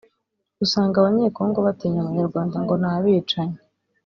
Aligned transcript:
usanga 0.63 0.95
abanyekongo 0.97 1.57
batinya 1.67 1.99
abanyarwanda 2.03 2.55
ngo 2.63 2.73
ni 2.81 2.87
abicanyi 2.93 3.59